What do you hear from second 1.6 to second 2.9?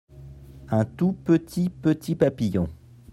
petit papillon.